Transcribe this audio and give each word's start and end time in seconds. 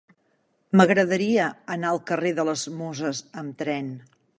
M'agradaria 0.79 1.51
anar 1.77 1.93
al 1.93 2.03
carrer 2.13 2.35
de 2.41 2.47
les 2.51 2.67
Muses 2.83 3.23
amb 3.45 3.61
tren. 3.65 3.95